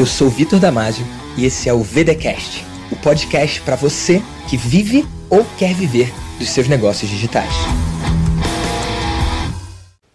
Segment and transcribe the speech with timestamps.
[0.00, 1.04] Eu sou Vitor Damasio
[1.36, 6.48] e esse é o VDcast, o podcast para você que vive ou quer viver dos
[6.48, 7.52] seus negócios digitais.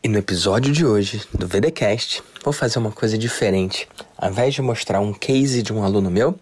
[0.03, 3.87] E no episódio de hoje do VDcast, vou fazer uma coisa diferente.
[4.17, 6.33] Ao invés de mostrar um case de um aluno meu,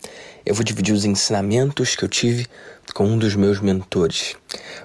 [0.45, 2.47] eu vou dividir os ensinamentos que eu tive
[2.93, 4.35] com um dos meus mentores.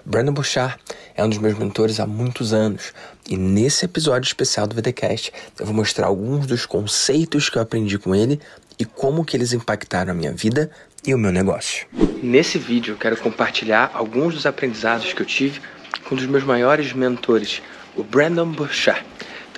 [0.04, 0.76] Brandon Bouchard
[1.14, 2.94] é um dos meus mentores há muitos anos
[3.28, 7.98] e nesse episódio especial do VDcast eu vou mostrar alguns dos conceitos que eu aprendi
[7.98, 8.40] com ele
[8.78, 10.70] e como que eles impactaram a minha vida
[11.06, 11.86] e o meu negócio.
[12.22, 15.60] Nesse vídeo eu quero compartilhar alguns dos aprendizados que eu tive
[16.08, 17.60] com um dos meus maiores mentores,
[17.94, 19.04] o Brandon Bouchard.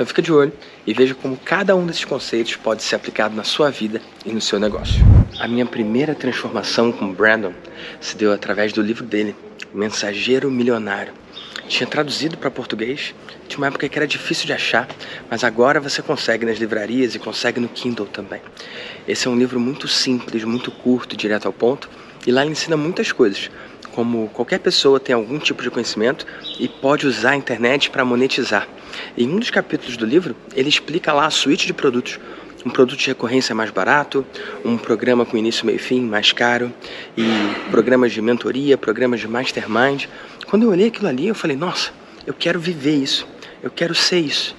[0.00, 0.50] Então fica de olho
[0.86, 4.40] e veja como cada um desses conceitos pode ser aplicado na sua vida e no
[4.40, 5.04] seu negócio.
[5.38, 7.52] A minha primeira transformação com Brandon
[8.00, 9.36] se deu através do livro dele,
[9.74, 11.12] Mensageiro Milionário.
[11.68, 13.14] Tinha traduzido para português,
[13.46, 14.88] tinha uma época que era difícil de achar,
[15.30, 18.40] mas agora você consegue nas livrarias e consegue no Kindle também.
[19.06, 21.90] Esse é um livro muito simples, muito curto, direto ao ponto,
[22.26, 23.50] e lá ele ensina muitas coisas
[23.94, 26.26] como qualquer pessoa tem algum tipo de conhecimento
[26.58, 28.68] e pode usar a internet para monetizar.
[29.16, 32.18] Em um dos capítulos do livro, ele explica lá a suíte de produtos.
[32.64, 34.24] Um produto de recorrência mais barato,
[34.64, 36.70] um programa com início, meio e fim mais caro,
[37.16, 37.24] e
[37.70, 40.04] programas de mentoria, programas de mastermind.
[40.46, 41.90] Quando eu olhei aquilo ali, eu falei: nossa,
[42.26, 43.26] eu quero viver isso,
[43.62, 44.54] eu quero ser isso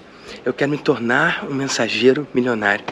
[0.46, 2.84] eu quero me tornar um mensageiro milionário.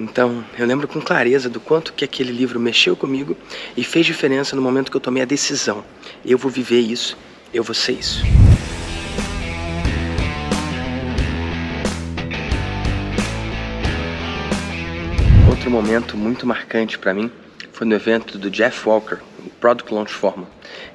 [0.00, 3.36] Então, eu lembro com clareza do quanto que aquele livro mexeu comigo
[3.76, 5.84] e fez diferença no momento que eu tomei a decisão.
[6.24, 7.18] Eu vou viver isso,
[7.52, 8.22] eu vou ser isso.
[15.50, 17.28] Outro momento muito marcante para mim
[17.72, 20.46] foi no evento do Jeff Walker, o Product Launch Forum,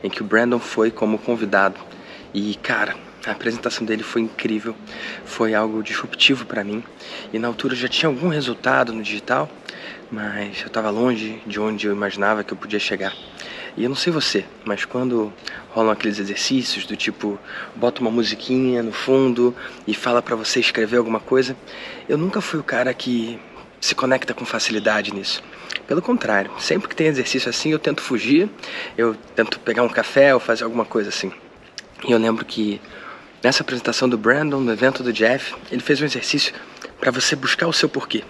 [0.02, 1.76] em que o Brandon foi como convidado.
[2.34, 4.76] E, cara, a apresentação dele foi incrível,
[5.26, 6.84] foi algo disruptivo para mim.
[7.32, 9.50] E na altura já tinha algum resultado no digital,
[10.12, 13.14] mas eu estava longe de onde eu imaginava que eu podia chegar.
[13.76, 15.34] E eu não sei você, mas quando
[15.72, 17.40] rolam aqueles exercícios do tipo
[17.76, 19.56] bota uma musiquinha no fundo
[19.88, 21.58] e fala para você escrever alguma coisa,
[22.08, 23.40] eu nunca fui o cara que
[23.82, 25.42] se conecta com facilidade nisso.
[25.88, 28.48] Pelo contrário, sempre que tem exercício assim, eu tento fugir,
[28.96, 31.32] eu tento pegar um café ou fazer alguma coisa assim.
[32.08, 32.80] E eu lembro que
[33.44, 36.54] Nessa apresentação do Brandon, no evento do Jeff, ele fez um exercício
[36.98, 38.24] para você buscar o seu porquê.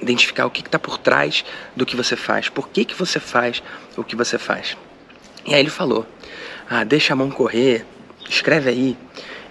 [0.00, 1.42] Identificar o que está por trás
[1.74, 2.50] do que você faz.
[2.50, 3.62] Por que, que você faz
[3.96, 4.76] o que você faz.
[5.46, 6.06] E aí ele falou:
[6.68, 7.86] Ah, deixa a mão correr,
[8.28, 8.98] escreve aí.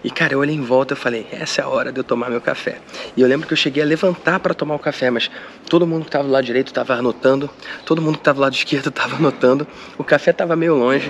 [0.03, 2.30] E cara, eu olhei em volta e falei, essa é a hora de eu tomar
[2.30, 2.80] meu café.
[3.16, 5.31] E eu lembro que eu cheguei a levantar para tomar o café, mas
[5.69, 7.50] todo mundo que estava do lado direito estava anotando,
[7.86, 9.66] todo mundo que estava do lado esquerdo estava anotando,
[9.97, 11.09] o café estava meio longe.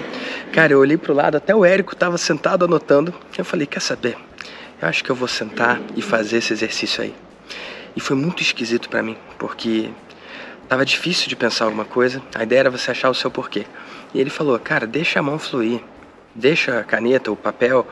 [0.51, 3.11] Cara, eu olhei pro lado, até o Érico estava sentado anotando.
[3.35, 4.15] Eu falei, quer saber?
[4.79, 7.15] Eu acho que eu vou sentar e fazer esse exercício aí.
[7.95, 9.89] E foi muito esquisito para mim, porque
[10.69, 12.21] tava difícil de pensar alguma coisa.
[12.35, 13.65] A ideia era você achar o seu porquê.
[14.13, 15.81] E ele falou, cara, deixa a mão fluir.
[16.35, 17.87] Deixa a caneta, o papel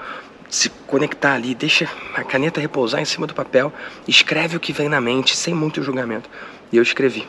[0.51, 3.71] se conectar ali, deixa a caneta repousar em cima do papel,
[4.05, 6.29] escreve o que vem na mente, sem muito julgamento.
[6.71, 7.25] E eu escrevi.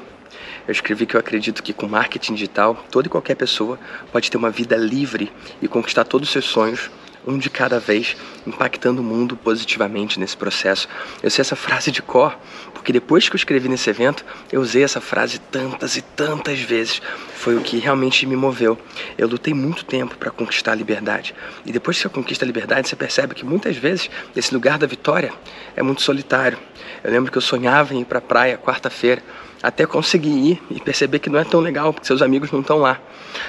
[0.66, 3.78] Eu escrevi que eu acredito que com marketing digital, toda e qualquer pessoa
[4.10, 6.90] pode ter uma vida livre e conquistar todos os seus sonhos
[7.26, 8.16] um de cada vez,
[8.46, 10.88] impactando o mundo positivamente nesse processo.
[11.22, 12.36] Eu sei essa frase de cor,
[12.74, 17.00] porque depois que eu escrevi nesse evento, eu usei essa frase tantas e tantas vezes.
[17.36, 18.78] Foi o que realmente me moveu.
[19.16, 21.34] Eu lutei muito tempo para conquistar a liberdade.
[21.64, 24.86] E depois que você conquista a liberdade, você percebe que muitas vezes esse lugar da
[24.86, 25.32] vitória
[25.76, 26.58] é muito solitário.
[27.02, 29.22] Eu lembro que eu sonhava em ir para a praia quarta-feira
[29.62, 32.78] até conseguir ir e perceber que não é tão legal porque seus amigos não estão
[32.78, 33.00] lá.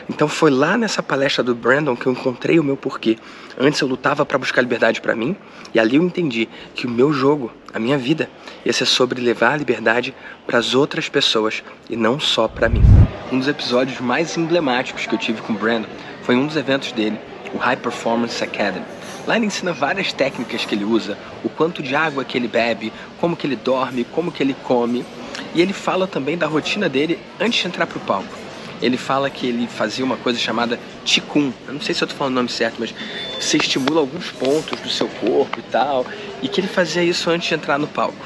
[0.09, 3.17] Então foi lá nessa palestra do Brandon que eu encontrei o meu porquê.
[3.59, 5.35] Antes eu lutava para buscar liberdade para mim
[5.73, 8.29] e ali eu entendi que o meu jogo, a minha vida,
[8.63, 10.13] ia ser sobre levar a liberdade
[10.45, 12.83] para as outras pessoas e não só para mim.
[13.31, 15.89] Um dos episódios mais emblemáticos que eu tive com o Brandon
[16.21, 17.19] foi um dos eventos dele,
[17.53, 18.85] o High Performance Academy.
[19.25, 22.91] Lá ele ensina várias técnicas que ele usa, o quanto de água que ele bebe,
[23.21, 25.05] como que ele dorme, como que ele come.
[25.53, 28.43] E ele fala também da rotina dele antes de entrar para o palco.
[28.81, 31.53] Ele fala que ele fazia uma coisa chamada Qigong.
[31.67, 32.93] Eu não sei se eu estou falando o nome certo, mas
[33.39, 36.05] você estimula alguns pontos do seu corpo e tal.
[36.41, 38.25] E que ele fazia isso antes de entrar no palco.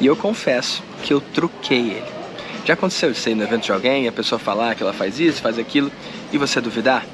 [0.00, 2.16] E eu confesso que eu truquei ele.
[2.66, 5.40] Já aconteceu isso aí no evento de alguém, a pessoa falar que ela faz isso,
[5.40, 5.90] faz aquilo,
[6.32, 7.06] e você duvidar?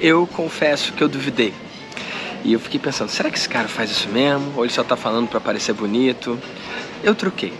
[0.00, 1.54] Eu confesso que eu duvidei.
[2.44, 4.52] E eu fiquei pensando, será que esse cara faz isso mesmo?
[4.56, 6.38] Ou ele só tá falando para parecer bonito?
[7.02, 7.52] Eu troquei.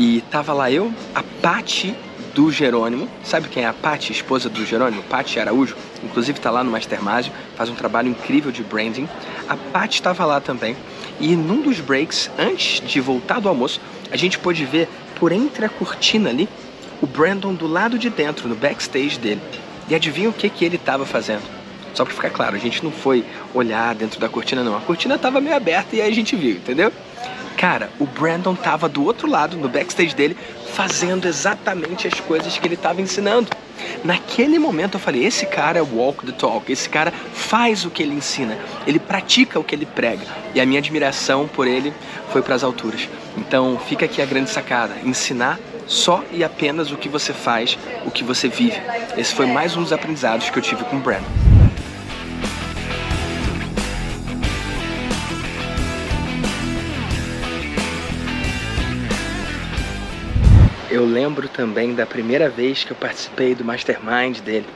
[0.00, 1.94] E tava lá eu, a Pati
[2.34, 3.06] do Jerônimo.
[3.22, 5.02] Sabe quem é a Pati, esposa do Jerônimo?
[5.02, 5.76] Pati Araújo.
[6.02, 9.06] Inclusive tá lá no Mastermásio, faz um trabalho incrível de branding.
[9.46, 10.74] A Pati estava lá também.
[11.20, 13.78] E num dos breaks, antes de voltar do almoço,
[14.10, 16.48] a gente pôde ver por entre a cortina ali
[17.02, 19.42] o Brandon do lado de dentro, no backstage dele.
[19.86, 21.42] E adivinha o que, que ele estava fazendo?
[21.92, 24.74] Só para ficar claro, a gente não foi olhar dentro da cortina, não.
[24.74, 26.90] A cortina estava meio aberta e aí a gente viu, entendeu?
[27.56, 30.36] Cara, o Brandon tava do outro lado, no backstage dele,
[30.72, 33.50] fazendo exatamente as coisas que ele estava ensinando.
[34.04, 38.02] Naquele momento eu falei: esse cara é walk the talk, esse cara faz o que
[38.02, 38.56] ele ensina,
[38.86, 40.26] ele pratica o que ele prega.
[40.54, 41.92] E a minha admiração por ele
[42.30, 43.08] foi para as alturas.
[43.36, 47.76] Então fica aqui a grande sacada: ensinar só e apenas o que você faz,
[48.06, 48.80] o que você vive.
[49.16, 51.49] Esse foi mais um dos aprendizados que eu tive com o Brandon.
[61.00, 64.66] Eu lembro também da primeira vez que eu participei do mastermind dele.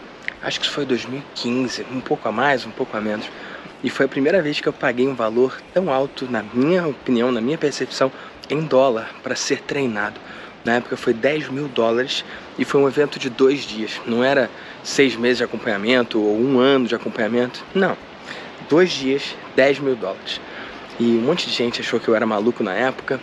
[0.43, 3.29] Acho que isso foi 2015, um pouco a mais, um pouco a menos.
[3.82, 7.31] E foi a primeira vez que eu paguei um valor tão alto, na minha opinião,
[7.31, 8.11] na minha percepção,
[8.49, 10.19] em dólar para ser treinado.
[10.65, 12.25] Na época foi 10 mil dólares
[12.59, 14.00] e foi um evento de dois dias.
[14.06, 14.49] Não era
[14.82, 17.62] seis meses de acompanhamento ou um ano de acompanhamento.
[17.75, 17.99] Não.
[18.71, 20.41] Dois dias, 10 mil dólares.
[20.99, 23.20] E um monte de gente achou que eu era maluco na época.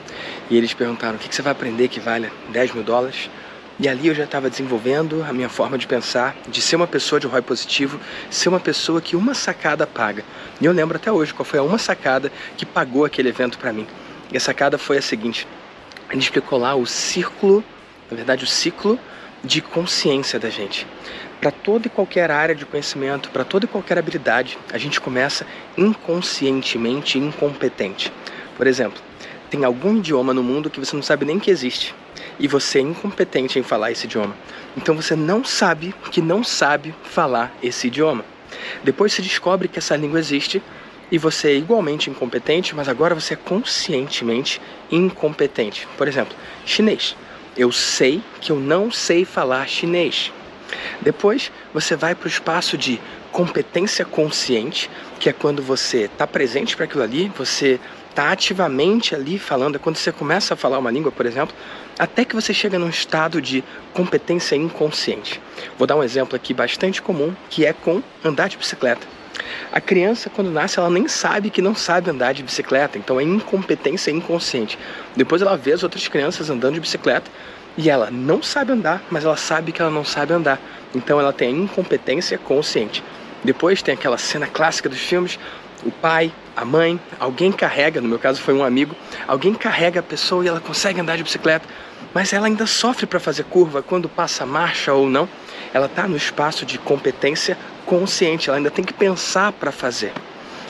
[0.50, 3.30] E eles perguntaram: o que você vai aprender que vale 10 mil dólares?
[3.80, 7.20] E ali eu já estava desenvolvendo a minha forma de pensar, de ser uma pessoa
[7.20, 10.24] de ROI positivo, ser uma pessoa que uma sacada paga.
[10.60, 13.74] E eu lembro até hoje qual foi a uma sacada que pagou aquele evento para
[13.74, 13.88] mim.
[14.32, 15.48] E a sacada foi a seguinte:
[16.10, 17.64] ele explicou lá o círculo,
[18.10, 19.00] na verdade, o ciclo
[19.44, 20.86] de consciência da gente
[21.42, 25.46] para toda e qualquer área de conhecimento, para toda e qualquer habilidade, a gente começa
[25.76, 28.14] inconscientemente incompetente.
[28.56, 29.02] Por exemplo,
[29.50, 31.96] tem algum idioma no mundo que você não sabe nem que existe
[32.40, 34.36] e você é incompetente em falar esse idioma.
[34.78, 38.24] Então você não sabe que não sabe falar esse idioma.
[38.84, 40.62] Depois se descobre que essa língua existe
[41.12, 44.62] e você é igualmente incompetente, mas agora você é conscientemente
[44.92, 45.88] incompetente.
[45.98, 47.16] Por exemplo, chinês.
[47.58, 50.32] Eu sei que eu não sei falar chinês.
[51.02, 53.00] Depois você vai para o espaço de
[53.32, 54.90] competência consciente,
[55.20, 57.80] que é quando você está presente para aquilo ali, você
[58.10, 61.56] está ativamente ali falando, é quando você começa a falar uma língua, por exemplo,
[61.98, 63.64] até que você chega num estado de
[63.94, 65.42] competência inconsciente.
[65.78, 69.08] Vou dar um exemplo aqui bastante comum, que é com andar de bicicleta.
[69.72, 73.24] A criança, quando nasce, ela nem sabe que não sabe andar de bicicleta, então é
[73.24, 74.78] incompetência inconsciente.
[75.16, 77.32] Depois ela vê as outras crianças andando de bicicleta
[77.82, 80.60] e ela não sabe andar, mas ela sabe que ela não sabe andar.
[80.94, 83.04] Então ela tem a incompetência consciente.
[83.44, 85.40] Depois tem aquela cena clássica dos filmes:
[85.84, 88.96] o pai, a mãe, alguém carrega, no meu caso foi um amigo,
[89.28, 91.68] alguém carrega a pessoa e ela consegue andar de bicicleta,
[92.14, 95.28] mas ela ainda sofre para fazer curva quando passa marcha ou não.
[95.74, 100.14] Ela está no espaço de competência consciente, ela ainda tem que pensar para fazer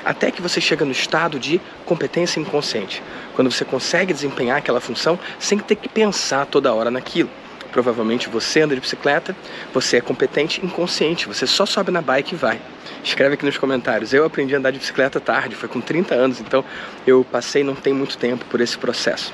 [0.05, 3.01] até que você chega no estado de competência inconsciente,
[3.41, 7.27] quando você consegue desempenhar aquela função sem ter que pensar toda hora naquilo.
[7.71, 9.35] Provavelmente você anda de bicicleta,
[9.73, 12.61] você é competente inconsciente, você só sobe na bike e vai.
[13.03, 14.13] Escreve aqui nos comentários.
[14.13, 16.63] Eu aprendi a andar de bicicleta tarde, foi com 30 anos, então
[17.07, 19.33] eu passei não tem muito tempo por esse processo.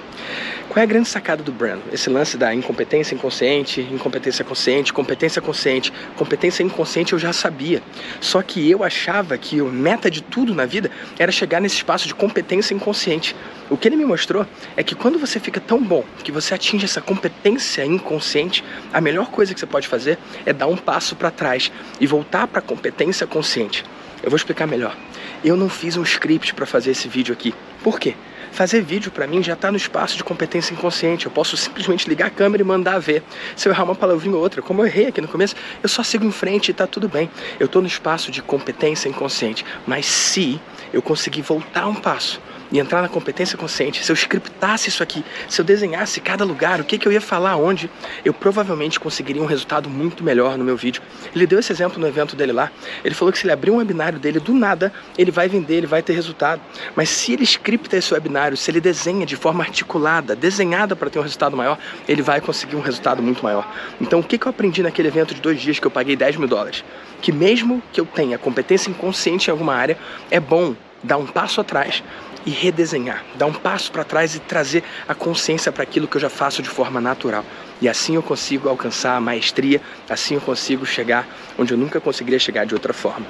[0.69, 1.81] Qual é a grande sacada do Brandon?
[1.91, 7.81] Esse lance da incompetência inconsciente, incompetência consciente, competência consciente, competência inconsciente eu já sabia.
[8.21, 12.07] Só que eu achava que a meta de tudo na vida era chegar nesse espaço
[12.07, 13.35] de competência inconsciente.
[13.69, 14.45] O que ele me mostrou
[14.77, 18.63] é que quando você fica tão bom que você atinge essa competência inconsciente,
[18.93, 22.47] a melhor coisa que você pode fazer é dar um passo para trás e voltar
[22.47, 23.83] para a competência consciente.
[24.23, 24.95] Eu vou explicar melhor.
[25.43, 27.53] Eu não fiz um script para fazer esse vídeo aqui.
[27.83, 28.15] Por quê?
[28.53, 31.25] Fazer vídeo para mim já está no espaço de competência inconsciente.
[31.25, 33.21] Eu posso simplesmente ligar a câmera e mandar ver.
[33.55, 36.01] Se eu errar uma palavrinha ou outra, como eu errei aqui no começo, eu só
[36.03, 37.29] sigo em frente e está tudo bem.
[37.59, 39.65] Eu estou no espaço de competência inconsciente.
[39.85, 40.59] Mas se
[40.93, 45.23] eu conseguir voltar um passo e entrar na competência consciente, se eu scriptasse isso aqui,
[45.47, 47.89] se eu desenhasse cada lugar, o que, que eu ia falar onde,
[48.25, 51.01] eu provavelmente conseguiria um resultado muito melhor no meu vídeo.
[51.35, 52.71] Ele deu esse exemplo no evento dele lá.
[53.03, 55.87] Ele falou que se ele abrir um webinário dele do nada, ele vai vender, ele
[55.87, 56.61] vai ter resultado.
[56.95, 61.19] Mas se ele scripta esse webinário, se ele desenha de forma articulada, desenhada para ter
[61.19, 63.67] um resultado maior, ele vai conseguir um resultado muito maior.
[64.01, 66.37] Então, o que, que eu aprendi naquele evento de dois dias que eu paguei 10
[66.37, 66.83] mil dólares?
[67.21, 69.97] Que mesmo que eu tenha competência inconsciente em alguma área,
[70.29, 72.03] é bom dar um passo atrás
[72.47, 76.21] e redesenhar, dar um passo para trás e trazer a consciência para aquilo que eu
[76.21, 77.43] já faço de forma natural.
[77.81, 81.27] E assim eu consigo alcançar a maestria, assim eu consigo chegar
[81.57, 83.25] onde eu nunca conseguiria chegar de outra forma.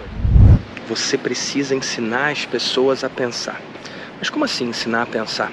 [0.87, 3.59] Você precisa ensinar as pessoas a pensar.
[4.19, 5.51] Mas como assim ensinar a pensar?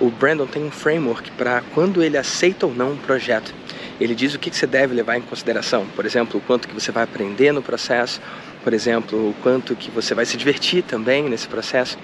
[0.00, 3.54] O Brandon tem um framework para quando ele aceita ou não um projeto.
[4.00, 5.86] Ele diz o que você deve levar em consideração.
[5.94, 8.20] Por exemplo, o quanto que você vai aprender no processo,
[8.62, 11.98] por exemplo, o quanto que você vai se divertir também nesse processo.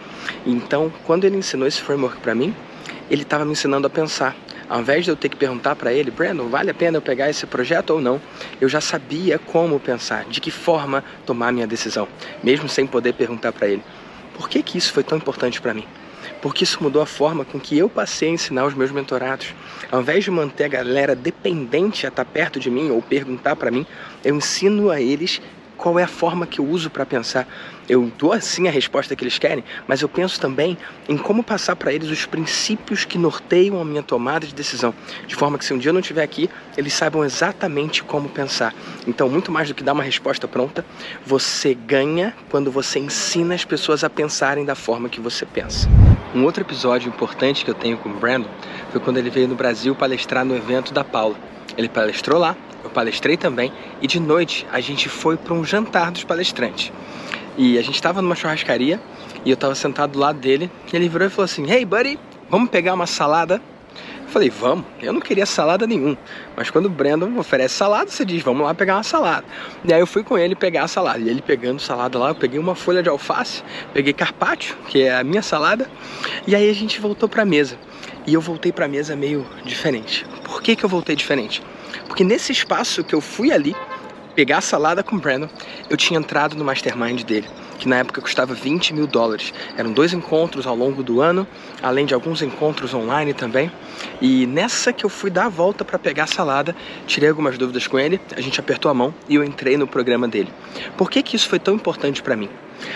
[0.45, 2.55] Então, quando ele ensinou esse framework para mim,
[3.11, 4.35] ele estava me ensinando a pensar.
[4.69, 7.31] Ao invés de eu ter que perguntar para ele, Brandon, vale a pena eu pegar
[7.31, 8.21] esse projeto ou não,
[8.61, 12.09] eu já sabia como pensar, de que forma tomar minha decisão,
[12.43, 13.83] mesmo sem poder perguntar para ele.
[14.35, 15.85] Por que, que isso foi tão importante para mim?
[16.43, 19.55] Porque isso mudou a forma com que eu passei a ensinar os meus mentorados.
[19.91, 23.71] Ao invés de manter a galera dependente a estar perto de mim ou perguntar para
[23.71, 23.87] mim,
[24.25, 25.41] eu ensino a eles
[25.77, 27.47] qual é a forma que eu uso para pensar.
[27.89, 30.77] Eu dou assim a resposta que eles querem, mas eu penso também
[31.09, 34.93] em como passar para eles os princípios que norteiam a minha tomada de decisão,
[35.27, 38.75] de forma que se um dia eu não estiver aqui, eles saibam exatamente como pensar.
[39.07, 40.85] Então, muito mais do que dar uma resposta pronta,
[41.25, 45.89] você ganha quando você ensina as pessoas a pensarem da forma que você pensa.
[46.35, 48.51] Um outro episódio importante que eu tenho com o Brandon
[48.91, 51.56] foi quando ele veio no Brasil palestrar no evento da Paula.
[51.77, 52.57] Ele palestrou lá
[52.87, 56.93] eu palestrei também e de noite a gente foi para um jantar dos palestrantes.
[57.59, 59.01] E a gente estava numa churrascaria
[59.45, 62.17] e eu estava sentado do lado dele e ele virou e falou assim: Hey buddy,
[62.49, 63.61] vamos pegar uma salada?
[64.23, 64.85] Eu falei, vamos.
[65.01, 66.17] Eu não queria salada nenhum.
[66.57, 69.45] Mas quando o Brandon oferece salada, você diz, vamos lá pegar uma salada.
[69.85, 71.21] E aí eu fui com ele pegar a salada.
[71.21, 73.63] E ele pegando salada lá, eu peguei uma folha de alface,
[73.95, 75.89] peguei carpaccio, que é a minha salada.
[76.47, 77.79] E aí a gente voltou para a mesa.
[78.27, 80.27] E eu voltei para a mesa meio diferente.
[80.43, 81.63] Por que, que eu voltei diferente?
[82.09, 83.75] Porque nesse espaço que eu fui ali
[84.35, 85.49] pegar a salada com o Brandon,
[85.89, 89.53] eu tinha entrado no mastermind dele, que na época custava 20 mil dólares.
[89.77, 91.47] Eram dois encontros ao longo do ano,
[91.83, 93.71] além de alguns encontros online também.
[94.21, 96.75] E nessa que eu fui dar a volta para pegar a salada,
[97.07, 100.27] tirei algumas dúvidas com ele, a gente apertou a mão e eu entrei no programa
[100.27, 100.53] dele.
[100.97, 102.49] Por que, que isso foi tão importante para mim?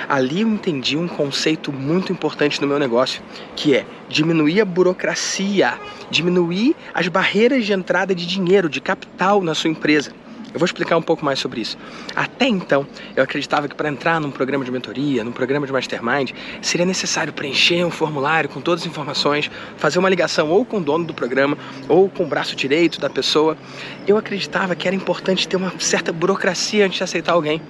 [0.08, 3.22] Ali eu entendi um conceito muito importante no meu negócio,
[3.56, 5.78] que é diminuir a burocracia,
[6.10, 10.12] diminuir as barreiras de entrada de dinheiro, de capital na sua empresa.
[10.52, 11.78] Eu vou explicar um pouco mais sobre isso.
[12.14, 16.32] Até então, eu acreditava que para entrar num programa de mentoria, num programa de mastermind,
[16.60, 20.80] seria necessário preencher um formulário com todas as informações, fazer uma ligação ou com o
[20.80, 21.56] dono do programa
[21.88, 23.56] ou com o braço direito da pessoa.
[24.06, 27.62] Eu acreditava que era importante ter uma certa burocracia antes de aceitar alguém.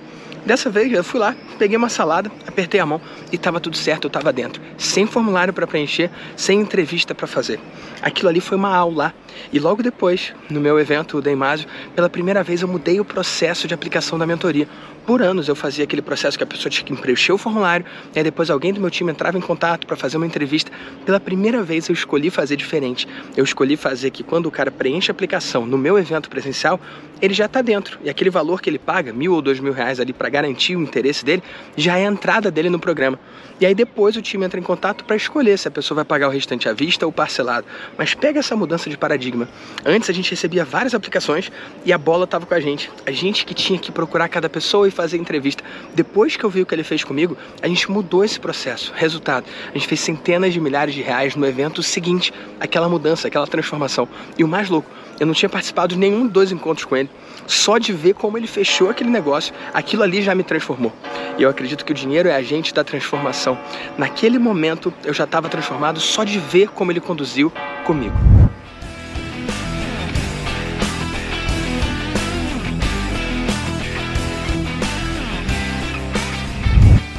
[0.45, 4.05] Dessa vez eu fui lá, peguei uma salada, apertei a mão e estava tudo certo,
[4.05, 4.61] eu estava dentro.
[4.79, 7.61] Sem formulário para preencher, sem entrevista para fazer.
[8.03, 9.15] Aquilo ali foi uma aula.
[9.53, 13.69] E logo depois, no meu evento, o Deimásio, pela primeira vez eu mudei o processo
[13.69, 14.67] de aplicação da mentoria.
[15.07, 18.19] Por anos eu fazia aquele processo que a pessoa tinha que preencher o formulário, e
[18.19, 20.71] aí depois alguém do meu time entrava em contato para fazer uma entrevista.
[21.05, 23.07] Pela primeira vez eu escolhi fazer diferente.
[23.37, 26.81] Eu escolhi fazer que quando o cara preenche a aplicação no meu evento presencial,
[27.21, 27.99] ele já está dentro.
[28.03, 30.83] E aquele valor que ele paga, mil ou dois mil reais ali para garantir o
[30.83, 31.43] interesse dele,
[31.77, 33.19] já é a entrada dele no programa.
[33.61, 36.29] E aí depois o time entra em contato para escolher se a pessoa vai pagar
[36.29, 37.67] o restante à vista ou parcelado.
[37.99, 39.47] Mas pega essa mudança de paradigma.
[39.85, 41.53] Antes a gente recebia várias aplicações
[41.85, 42.91] e a bola estava com a gente.
[43.05, 45.63] A gente que tinha que procurar cada pessoa e fazer entrevista.
[45.95, 48.95] Depois que eu vi o que ele fez comigo, a gente mudou esse processo.
[48.97, 53.47] Resultado, a gente fez centenas de milhares de reais no evento seguinte, aquela mudança, aquela
[53.47, 54.09] transformação.
[54.39, 57.11] E o mais louco, eu não tinha participado de nenhum dos encontros com ele.
[57.47, 60.93] Só de ver como ele fechou aquele negócio, aquilo ali já me transformou.
[61.39, 63.59] E eu acredito que o dinheiro é agente da transformação.
[63.99, 67.53] Naquele momento eu já estava transformado só de ver como ele conduziu
[67.85, 68.40] comigo.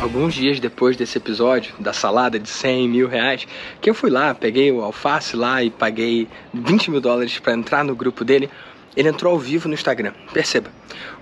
[0.02, 3.48] Alguns dias depois desse episódio, da salada de 100 mil reais,
[3.80, 7.84] que eu fui lá, peguei o alface lá e paguei 20 mil dólares para entrar
[7.84, 8.50] no grupo dele,
[8.98, 10.12] ele entrou ao vivo no Instagram.
[10.34, 10.72] Perceba,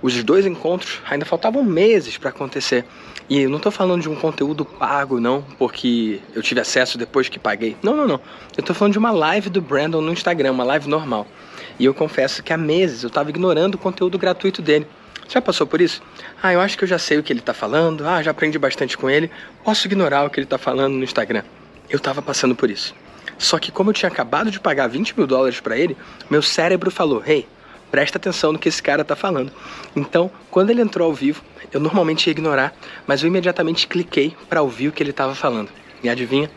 [0.02, 2.86] os dois encontros ainda faltavam meses para acontecer.
[3.30, 7.30] E eu não estou falando de um conteúdo pago, não, porque eu tive acesso depois
[7.30, 7.76] que paguei.
[7.84, 8.22] Não, não, não.
[8.58, 11.28] Eu estou falando de uma live do Brandon no Instagram, uma live normal.
[11.78, 14.88] E eu confesso que há meses eu estava ignorando o conteúdo gratuito dele.
[15.30, 16.02] Já passou por isso?
[16.42, 18.04] Ah, eu acho que eu já sei o que ele está falando.
[18.06, 19.30] Ah, já aprendi bastante com ele.
[19.64, 21.44] Posso ignorar o que ele está falando no Instagram.
[21.88, 22.96] Eu estava passando por isso.
[23.38, 25.96] Só que como eu tinha acabado de pagar 20 mil dólares para ele,
[26.32, 27.48] meu cérebro falou: Hey,
[27.92, 29.52] presta atenção no que esse cara está falando.
[29.96, 32.74] Então, quando ele entrou ao vivo, eu normalmente ia ignorar,
[33.06, 35.70] mas eu imediatamente cliquei para ouvir o que ele estava falando.
[36.02, 36.50] E adivinha?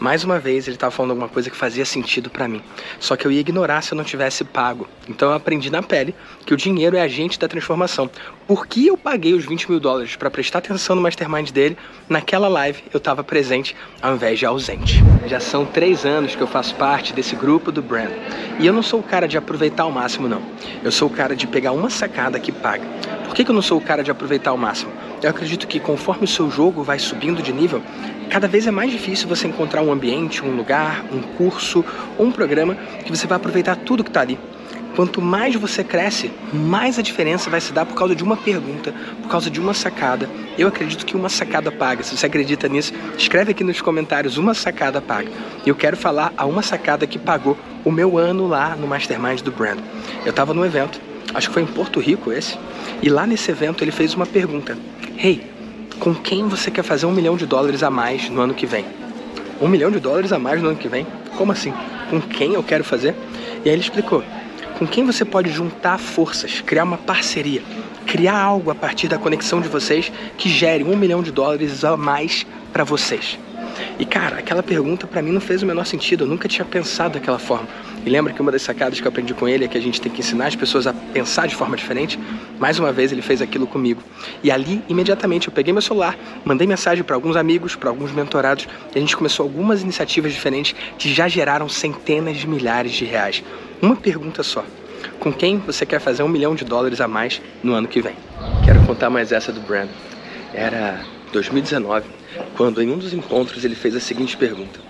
[0.00, 2.62] Mais uma vez ele estava falando alguma coisa que fazia sentido para mim.
[2.98, 4.88] Só que eu ia ignorar se eu não tivesse pago.
[5.06, 6.14] Então eu aprendi na pele
[6.46, 8.10] que o dinheiro é agente da transformação.
[8.46, 11.76] Por que eu paguei os 20 mil dólares para prestar atenção no mastermind dele?
[12.08, 15.04] Naquela live eu estava presente ao invés de ausente.
[15.26, 18.10] Já são três anos que eu faço parte desse grupo do Brand.
[18.58, 20.40] E eu não sou o cara de aproveitar ao máximo, não.
[20.82, 22.86] Eu sou o cara de pegar uma sacada que paga.
[23.26, 24.90] Por que, que eu não sou o cara de aproveitar ao máximo?
[25.22, 27.82] Eu acredito que conforme o seu jogo vai subindo de nível,
[28.30, 31.84] cada vez é mais difícil você encontrar um ambiente, um lugar, um curso
[32.16, 32.74] ou um programa
[33.04, 34.38] que você vai aproveitar tudo que está ali.
[34.96, 38.92] quanto mais você cresce, mais a diferença vai se dar por causa de uma pergunta,
[39.22, 40.28] por causa de uma sacada.
[40.58, 42.02] Eu acredito que uma sacada paga.
[42.02, 45.30] Se você acredita nisso, escreve aqui nos comentários uma sacada paga.
[45.64, 49.52] Eu quero falar a uma sacada que pagou o meu ano lá no Mastermind do
[49.52, 49.78] Brand.
[50.24, 51.00] Eu estava no evento,
[51.34, 52.58] acho que foi em Porto Rico esse,
[53.02, 54.76] e lá nesse evento ele fez uma pergunta:
[55.18, 55.42] Hey,
[55.98, 58.84] com quem você quer fazer um milhão de dólares a mais no ano que vem?
[59.60, 61.06] Um milhão de dólares a mais no ano que vem?
[61.36, 61.72] Como assim?
[62.08, 63.14] Com quem eu quero fazer?
[63.64, 64.24] E aí ele explicou:
[64.78, 67.62] com quem você pode juntar forças, criar uma parceria,
[68.06, 71.96] criar algo a partir da conexão de vocês que gere um milhão de dólares a
[71.98, 73.38] mais para vocês.
[73.98, 77.18] E cara, aquela pergunta para mim não fez o menor sentido, eu nunca tinha pensado
[77.18, 77.68] daquela forma.
[78.04, 80.00] E lembra que uma das sacadas que eu aprendi com ele é que a gente
[80.00, 82.18] tem que ensinar as pessoas a pensar de forma diferente?
[82.58, 84.02] Mais uma vez ele fez aquilo comigo.
[84.42, 88.66] E ali, imediatamente, eu peguei meu celular, mandei mensagem para alguns amigos, para alguns mentorados,
[88.94, 93.44] e a gente começou algumas iniciativas diferentes que já geraram centenas de milhares de reais.
[93.82, 94.64] Uma pergunta só.
[95.18, 98.14] Com quem você quer fazer um milhão de dólares a mais no ano que vem?
[98.64, 99.92] Quero contar mais essa do Brandon.
[100.54, 102.06] Era 2019,
[102.56, 104.80] quando em um dos encontros ele fez a seguinte pergunta: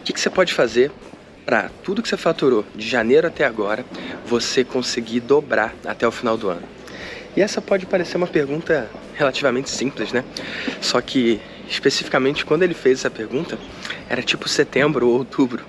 [0.00, 0.92] O que, que você pode fazer
[1.46, 3.86] para tudo que você faturou de janeiro até agora
[4.26, 6.64] você conseguir dobrar até o final do ano?
[7.36, 10.24] E essa pode parecer uma pergunta relativamente simples, né?
[10.80, 13.56] Só que especificamente quando ele fez essa pergunta,
[14.08, 15.64] era tipo setembro ou outubro.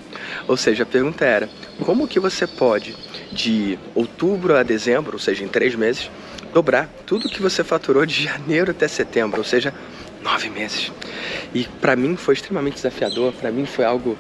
[0.48, 1.48] Ou seja, a pergunta era:
[1.86, 2.96] como que você pode
[3.32, 6.10] de outubro a dezembro, ou seja, em três meses,
[6.54, 9.74] dobrar tudo que você faturou de janeiro até setembro, ou seja,
[10.24, 10.92] nove meses.
[11.54, 14.18] E para mim foi extremamente desafiador, para mim foi algo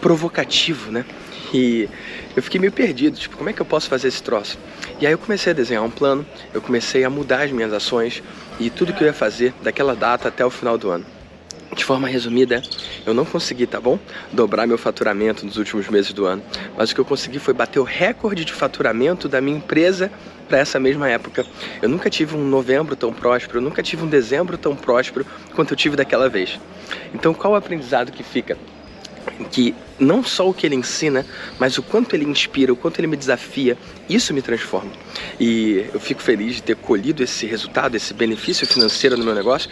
[0.00, 1.04] provocativo, né?
[1.52, 1.88] E
[2.36, 4.58] eu fiquei meio perdido, tipo, como é que eu posso fazer esse troço?
[5.00, 8.22] E aí eu comecei a desenhar um plano, eu comecei a mudar as minhas ações
[8.60, 11.06] e tudo que eu ia fazer daquela data até o final do ano.
[11.74, 12.62] De forma resumida,
[13.06, 13.98] eu não consegui, tá bom?
[14.32, 16.42] Dobrar meu faturamento nos últimos meses do ano,
[16.76, 20.10] mas o que eu consegui foi bater o recorde de faturamento da minha empresa
[20.48, 21.46] para essa mesma época.
[21.80, 25.72] Eu nunca tive um novembro tão próspero, eu nunca tive um dezembro tão próspero quanto
[25.74, 26.58] eu tive daquela vez.
[27.14, 28.56] Então, qual o aprendizado que fica?
[29.50, 31.24] Que não só o que ele ensina,
[31.58, 33.76] mas o quanto ele inspira, o quanto ele me desafia,
[34.08, 34.90] isso me transforma.
[35.38, 39.70] E eu fico feliz de ter colhido esse resultado, esse benefício financeiro no meu negócio,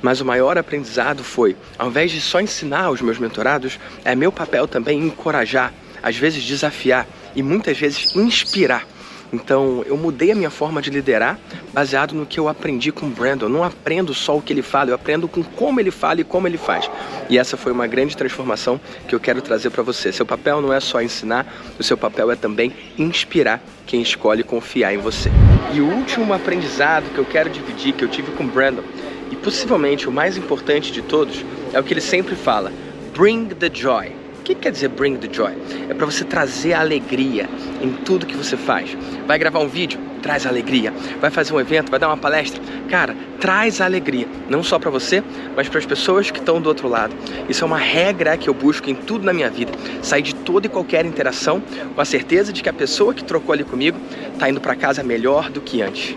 [0.00, 4.30] mas o maior aprendizado foi, ao invés de só ensinar os meus mentorados, é meu
[4.30, 8.86] papel também encorajar, às vezes desafiar e muitas vezes inspirar.
[9.32, 11.38] Então eu mudei a minha forma de liderar
[11.72, 13.46] baseado no que eu aprendi com o Brandon.
[13.46, 16.24] Eu não aprendo só o que ele fala, eu aprendo com como ele fala e
[16.24, 16.90] como ele faz.
[17.28, 20.12] E essa foi uma grande transformação que eu quero trazer para você.
[20.12, 21.46] Seu papel não é só ensinar,
[21.78, 25.30] o seu papel é também inspirar quem escolhe confiar em você.
[25.74, 28.82] E o último aprendizado que eu quero dividir, que eu tive com o Brandon,
[29.30, 32.72] e possivelmente o mais importante de todos é o que ele sempre fala:
[33.14, 34.17] bring the joy.
[34.48, 35.52] Que quer dizer bring the joy?
[35.90, 37.46] É para você trazer alegria
[37.82, 38.96] em tudo que você faz.
[39.26, 40.00] Vai gravar um vídeo?
[40.22, 40.90] Traz alegria.
[41.20, 41.90] Vai fazer um evento?
[41.90, 42.58] Vai dar uma palestra?
[42.88, 44.26] Cara, traz alegria.
[44.48, 45.22] Não só para você,
[45.54, 47.14] mas para as pessoas que estão do outro lado.
[47.46, 49.70] Isso é uma regra que eu busco em tudo na minha vida.
[50.00, 51.62] Sair de toda e qualquer interação
[51.94, 53.98] com a certeza de que a pessoa que trocou ali comigo
[54.32, 56.16] está indo para casa melhor do que antes.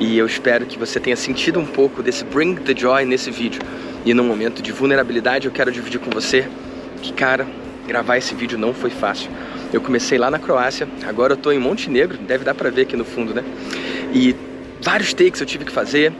[0.00, 3.62] E eu espero que você tenha sentido um pouco desse Bring the Joy nesse vídeo.
[4.04, 6.48] E num momento de vulnerabilidade eu quero dividir com você
[7.00, 7.46] que, cara,
[7.88, 9.30] gravar esse vídeo não foi fácil.
[9.72, 12.96] Eu comecei lá na Croácia, agora eu tô em Montenegro, deve dar pra ver aqui
[12.96, 13.42] no fundo, né?
[14.12, 14.36] E
[14.80, 16.12] vários takes eu tive que fazer,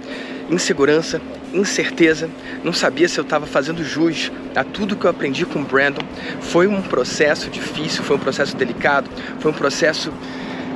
[0.51, 1.21] insegurança,
[1.53, 2.29] incerteza,
[2.65, 6.03] não sabia se eu estava fazendo jus a tudo que eu aprendi com o Brandon.
[6.41, 10.13] Foi um processo difícil, foi um processo delicado, foi um processo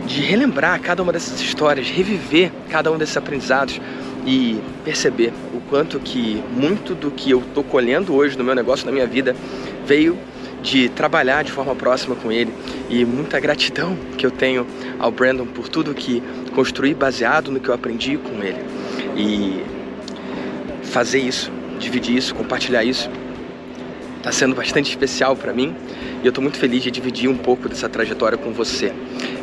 [0.07, 3.81] de relembrar cada uma dessas histórias, reviver cada um desses aprendizados
[4.27, 8.87] e perceber o quanto que muito do que eu estou colhendo hoje no meu negócio,
[8.87, 9.35] na minha vida,
[9.87, 10.17] veio
[10.63, 12.53] de trabalhar de forma próxima com ele
[12.89, 14.67] e muita gratidão que eu tenho
[14.99, 16.23] ao Brandon por tudo que
[16.55, 18.59] construí baseado no que eu aprendi com ele.
[19.17, 19.63] E
[20.85, 23.11] fazer isso, dividir isso, compartilhar isso,
[24.19, 25.75] está sendo bastante especial para mim
[26.23, 28.93] e eu estou muito feliz de dividir um pouco dessa trajetória com você.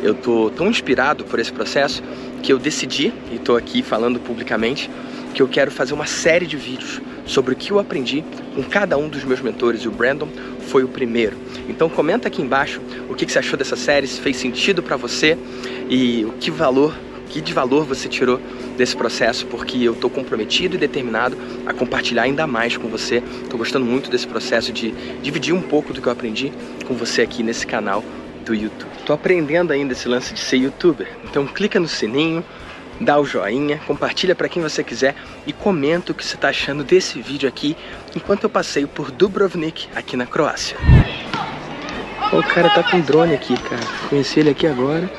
[0.02, 2.02] Eu estou tão inspirado por esse processo
[2.42, 4.90] que eu decidi, e estou aqui falando publicamente,
[5.34, 8.98] que eu quero fazer uma série de vídeos sobre o que eu aprendi com cada
[8.98, 10.28] um dos meus mentores e o Brandon
[10.68, 11.36] foi o primeiro.
[11.68, 15.38] Então comenta aqui embaixo o que você achou dessa série, se fez sentido para você
[15.88, 16.94] e o que valor,
[17.28, 18.40] que de valor você tirou
[18.76, 23.22] desse processo, porque eu estou comprometido e determinado a compartilhar ainda mais com você.
[23.42, 26.52] Estou gostando muito desse processo de dividir um pouco do que eu aprendi
[26.86, 28.02] com você aqui nesse canal
[28.44, 28.90] do YouTube.
[28.98, 32.44] Estou aprendendo ainda esse lance de ser youtuber, então clica no sininho,
[33.00, 35.14] dá o joinha, compartilha para quem você quiser
[35.46, 37.76] e comenta o que você está achando desse vídeo aqui
[38.14, 40.76] enquanto eu passeio por Dubrovnik aqui na Croácia.
[42.32, 43.82] O cara tá com drone aqui, cara.
[44.08, 45.10] Conheci ele aqui agora.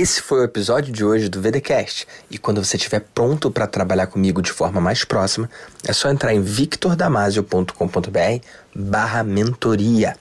[0.00, 2.08] Esse foi o episódio de hoje do VDcast.
[2.30, 5.50] E quando você estiver pronto para trabalhar comigo de forma mais próxima,
[5.86, 10.16] é só entrar em victordamasio.com.br barra mentoria.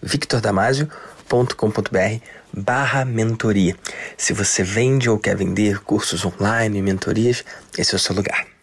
[0.00, 3.76] victordamasio.com.br barra mentoria.
[4.16, 7.44] Se você vende ou quer vender cursos online, mentorias,
[7.76, 8.57] esse é o seu lugar.